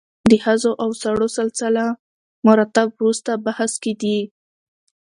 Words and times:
د 0.29 0.31
ښځو 0.43 0.71
او 0.83 0.89
سړو 1.01 1.27
سلسله 1.39 1.85
مراتب 2.47 2.87
وروسته 2.93 3.31
بحث 3.45 3.71
کې 3.83 3.93
دي. 4.01 4.19